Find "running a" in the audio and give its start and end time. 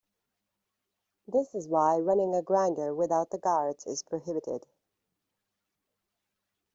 1.99-2.41